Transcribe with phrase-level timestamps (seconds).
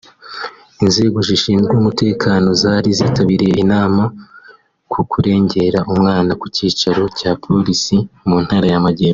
[0.83, 4.03] Inzego zishinzwe umutekano zari zitabiriye inama
[4.91, 9.09] ku kurengera umwana ku cyicaro cya Polisi mu Ntara y’Amajyepfo